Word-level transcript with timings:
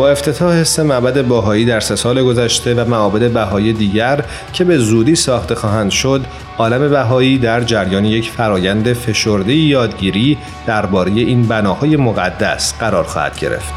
با 0.00 0.10
افتتاح 0.10 0.56
حس 0.56 0.78
معبد 0.78 1.22
باهایی 1.22 1.64
در 1.64 1.80
سه 1.80 1.96
سال 1.96 2.22
گذشته 2.22 2.74
و 2.74 2.88
معابد 2.88 3.30
بهایی 3.30 3.72
دیگر 3.72 4.24
که 4.52 4.64
به 4.64 4.78
زودی 4.78 5.14
ساخته 5.14 5.54
خواهند 5.54 5.90
شد 5.90 6.24
عالم 6.58 6.90
بهایی 6.90 7.38
در 7.38 7.60
جریان 7.60 8.04
یک 8.04 8.30
فرایند 8.30 8.92
فشرده 8.92 9.54
یادگیری 9.54 10.38
درباره 10.66 11.10
این 11.12 11.42
بناهای 11.42 11.96
مقدس 11.96 12.74
قرار 12.78 13.04
خواهد 13.04 13.38
گرفت 13.38 13.72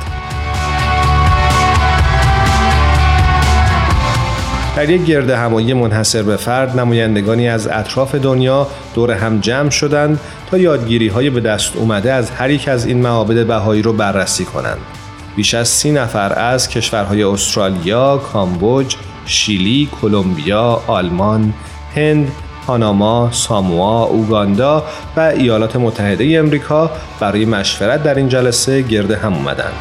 در 4.76 4.90
یک 4.90 5.06
گرد 5.06 5.30
همایی 5.30 5.74
منحصر 5.74 6.24
به 6.24 6.36
فرد 6.36 6.80
نمایندگانی 6.80 7.50
از 7.50 7.68
اطراف 7.68 8.16
دنیا 8.16 8.68
دور 8.96 9.12
هم 9.12 9.40
جمع 9.40 9.70
شدند 9.70 10.20
تا 10.52 10.58
یادگیری 10.58 11.08
های 11.08 11.30
به 11.30 11.42
دست 11.42 11.76
اومده 11.76 12.14
از 12.14 12.32
هر 12.32 12.50
یک 12.50 12.68
از 12.68 12.86
این 12.86 13.02
معابد 13.02 13.46
بهایی 13.48 13.82
رو 13.82 13.94
بررسی 13.94 14.46
کنند. 14.46 15.03
بیش 15.36 15.54
از 15.54 15.68
سی 15.68 15.92
نفر 15.92 16.40
از 16.40 16.70
کشورهای 16.70 17.24
استرالیا، 17.24 18.18
کامبوج، 18.18 18.96
شیلی، 19.26 19.90
کلمبیا، 20.02 20.82
آلمان، 20.88 21.54
هند، 21.96 22.32
پاناما، 22.68 23.30
ساموا، 23.32 24.04
اوگاندا 24.04 24.84
و 25.18 25.20
ایالات 25.20 25.76
متحده 25.76 26.40
امریکا 26.40 26.92
برای 27.20 27.46
مشورت 27.46 28.04
در 28.04 28.16
این 28.16 28.30
جلسه 28.30 28.82
گرد 28.82 29.12
هم 29.12 29.34
اومدند. 29.34 29.74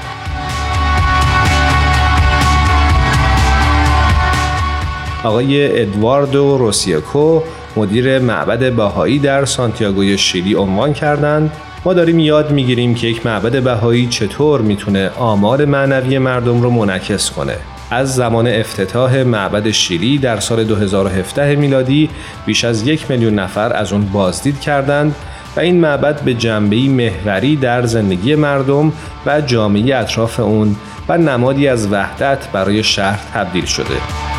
آقای 5.25 5.83
ادواردو 5.83 6.59
روسیکو 6.59 7.43
مدیر 7.77 8.19
معبد 8.19 8.75
باهایی 8.75 9.19
در 9.19 9.45
سانتیاگوی 9.45 10.19
شیلی 10.19 10.55
عنوان 10.55 10.93
کردند 10.93 11.53
ما 11.85 11.95
داریم 11.95 12.19
یاد 12.19 12.51
می‌گیریم 12.51 12.95
که 12.95 13.07
یک 13.07 13.27
معبد 13.27 13.63
بهایی 13.63 14.07
چطور 14.07 14.61
می‌تونه 14.61 15.11
آمار 15.19 15.65
معنوی 15.65 16.19
مردم 16.19 16.63
رو 16.63 16.71
منعکس 16.71 17.31
کنه 17.31 17.57
از 17.91 18.15
زمان 18.15 18.47
افتتاح 18.47 19.23
معبد 19.23 19.71
شیلی 19.71 20.19
در 20.19 20.41
سال 20.41 20.65
2017 20.65 21.57
میلادی 21.57 22.11
بیش 22.47 22.65
از 22.65 22.87
یک 22.87 23.11
میلیون 23.11 23.35
نفر 23.35 23.77
از 23.77 23.93
اون 23.93 24.05
بازدید 24.05 24.61
کردند 24.61 25.15
و 25.57 25.61
این 25.61 25.81
معبد 25.81 26.21
به 26.21 26.35
جنبهی 26.35 26.89
محوری 26.89 27.57
در 27.57 27.87
زندگی 27.87 28.35
مردم 28.35 28.93
و 29.27 29.41
جامعه 29.41 29.97
اطراف 29.97 30.41
اون 30.41 30.77
و 31.09 31.19
نمادی 31.19 31.69
از 31.69 31.93
وحدت 31.93 32.49
برای 32.53 32.83
شهر 32.83 33.21
تبدیل 33.35 33.65
شده. 33.65 34.32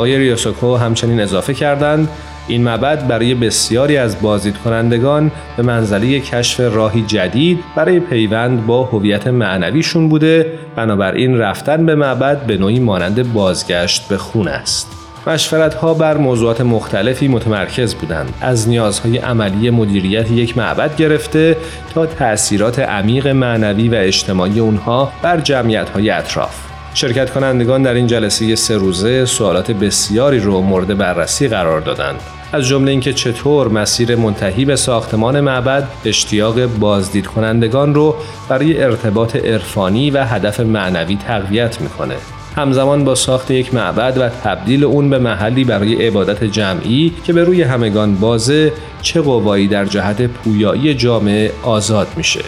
آقای 0.00 0.18
ریوسوکو 0.18 0.76
همچنین 0.76 1.20
اضافه 1.20 1.54
کردند. 1.54 2.08
این 2.48 2.62
معبد 2.62 3.08
برای 3.08 3.34
بسیاری 3.34 3.96
از 3.96 4.22
بازدید 4.22 4.58
کنندگان 4.58 5.32
به 5.56 5.62
منزله 5.62 6.20
کشف 6.20 6.60
راهی 6.60 7.02
جدید 7.02 7.58
برای 7.76 8.00
پیوند 8.00 8.66
با 8.66 8.84
هویت 8.84 9.26
معنویشون 9.26 10.08
بوده. 10.08 10.58
بنابراین 10.76 11.38
رفتن 11.38 11.86
به 11.86 11.94
معبد 11.94 12.46
به 12.46 12.56
نوعی 12.56 12.80
مانند 12.80 13.32
بازگشت 13.32 14.08
به 14.08 14.16
خون 14.16 14.48
است. 14.48 14.92
مشورت 15.26 15.74
ها 15.74 15.94
بر 15.94 16.16
موضوعات 16.16 16.60
مختلفی 16.60 17.28
متمرکز 17.28 17.94
بودند. 17.94 18.34
از 18.40 18.68
نیازهای 18.68 19.18
عملی 19.18 19.70
مدیریت 19.70 20.30
یک 20.30 20.58
معبد 20.58 20.96
گرفته 20.96 21.56
تا 21.94 22.06
تأثیرات 22.06 22.78
عمیق 22.78 23.28
معنوی 23.28 23.88
و 23.88 23.94
اجتماعی 23.94 24.60
اونها 24.60 25.12
بر 25.22 25.40
جمعیت 25.40 25.88
های 25.88 26.10
اطراف. 26.10 26.69
شرکت 26.94 27.30
کنندگان 27.30 27.82
در 27.82 27.94
این 27.94 28.06
جلسه 28.06 28.56
سه 28.56 28.76
روزه 28.76 29.24
سوالات 29.24 29.70
بسیاری 29.70 30.40
رو 30.40 30.60
مورد 30.60 30.98
بررسی 30.98 31.48
قرار 31.48 31.80
دادند. 31.80 32.20
از 32.52 32.66
جمله 32.66 32.90
اینکه 32.90 33.12
چطور 33.12 33.68
مسیر 33.68 34.16
منتهی 34.16 34.64
به 34.64 34.76
ساختمان 34.76 35.40
معبد 35.40 35.88
اشتیاق 36.04 36.66
بازدید 36.66 37.26
کنندگان 37.26 37.94
رو 37.94 38.16
برای 38.48 38.82
ارتباط 38.82 39.36
عرفانی 39.36 40.10
و 40.10 40.24
هدف 40.24 40.60
معنوی 40.60 41.16
تقویت 41.16 41.80
می‌کنه. 41.80 42.14
همزمان 42.56 43.04
با 43.04 43.14
ساخت 43.14 43.50
یک 43.50 43.74
معبد 43.74 44.18
و 44.18 44.28
تبدیل 44.28 44.84
اون 44.84 45.10
به 45.10 45.18
محلی 45.18 45.64
برای 45.64 46.06
عبادت 46.06 46.44
جمعی 46.44 47.12
که 47.24 47.32
به 47.32 47.44
روی 47.44 47.62
همگان 47.62 48.14
بازه 48.14 48.72
چه 49.02 49.20
قوایی 49.20 49.68
در 49.68 49.84
جهت 49.84 50.22
پویایی 50.22 50.94
جامعه 50.94 51.52
آزاد 51.62 52.08
میشه. 52.16 52.40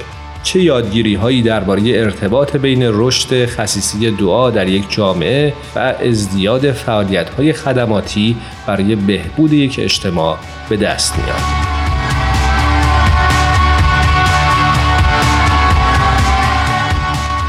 چه 0.42 0.62
یادگیری 0.62 1.14
هایی 1.14 1.42
درباره 1.42 1.82
ارتباط 1.86 2.56
بین 2.56 2.82
رشد 2.82 3.46
خصیصی 3.46 4.10
دعا 4.10 4.50
در 4.50 4.68
یک 4.68 4.90
جامعه 4.90 5.52
و 5.76 5.78
ازدیاد 5.78 6.72
فعالیت 6.72 7.30
های 7.30 7.52
خدماتی 7.52 8.36
برای 8.66 8.96
بهبود 8.96 9.52
یک 9.52 9.80
اجتماع 9.82 10.38
به 10.68 10.76
دست 10.76 11.18
میاد. 11.18 11.72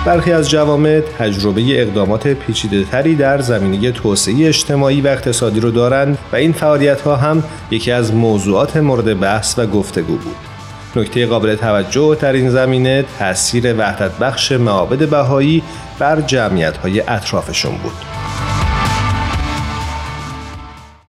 برخی 0.06 0.32
از 0.32 0.50
جوامع 0.50 1.02
تجربه 1.20 1.82
اقدامات 1.82 2.28
پیچیده 2.28 2.84
تری 2.84 3.16
در 3.16 3.42
زمینه 3.42 3.92
توسعه 3.92 4.48
اجتماعی 4.48 5.02
و 5.02 5.08
اقتصادی 5.08 5.60
رو 5.60 5.72
دارند 5.72 6.18
و 6.34 6.36
این 6.36 6.52
فعالیت 6.52 7.02
ها 7.02 7.16
هم 7.16 7.44
یکی 7.72 7.92
از 7.92 8.14
موضوعات 8.14 8.78
مورد 8.78 9.20
بحث 9.20 9.60
و 9.60 9.66
گفتگو 9.66 10.18
بود. 10.18 10.53
نکته 10.96 11.26
قابل 11.26 11.56
توجه 11.56 12.18
در 12.22 12.34
این 12.34 12.50
زمینه 12.50 13.06
تاثیر 13.20 13.74
وحدت 13.80 14.18
بخش 14.18 14.52
معابد 14.52 15.10
بهایی 15.10 15.64
بر 16.00 16.22
جمعیت 16.22 16.78
های 16.78 17.02
اطرافشون 17.02 17.78
بود. 17.78 18.13